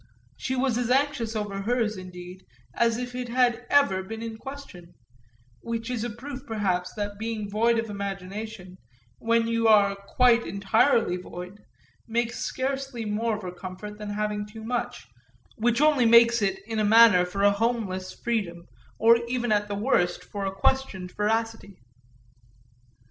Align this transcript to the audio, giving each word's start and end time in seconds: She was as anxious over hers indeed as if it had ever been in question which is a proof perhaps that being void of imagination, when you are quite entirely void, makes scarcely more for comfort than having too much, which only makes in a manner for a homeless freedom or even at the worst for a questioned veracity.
She 0.35 0.55
was 0.55 0.79
as 0.79 0.89
anxious 0.89 1.35
over 1.35 1.61
hers 1.61 1.95
indeed 1.95 2.43
as 2.73 2.97
if 2.97 3.13
it 3.13 3.29
had 3.29 3.67
ever 3.69 4.01
been 4.01 4.23
in 4.23 4.35
question 4.35 4.95
which 5.61 5.91
is 5.91 6.03
a 6.03 6.09
proof 6.09 6.43
perhaps 6.47 6.91
that 6.95 7.19
being 7.19 7.47
void 7.47 7.77
of 7.77 7.87
imagination, 7.87 8.77
when 9.19 9.47
you 9.47 9.67
are 9.67 9.95
quite 9.95 10.43
entirely 10.47 11.17
void, 11.17 11.59
makes 12.07 12.39
scarcely 12.39 13.05
more 13.05 13.39
for 13.39 13.51
comfort 13.51 13.99
than 13.99 14.09
having 14.09 14.47
too 14.47 14.63
much, 14.63 15.05
which 15.57 15.81
only 15.81 16.07
makes 16.07 16.41
in 16.41 16.79
a 16.79 16.83
manner 16.83 17.23
for 17.23 17.43
a 17.43 17.51
homeless 17.51 18.11
freedom 18.11 18.63
or 18.97 19.17
even 19.27 19.51
at 19.51 19.67
the 19.67 19.75
worst 19.75 20.23
for 20.23 20.47
a 20.47 20.51
questioned 20.55 21.11
veracity. 21.11 21.77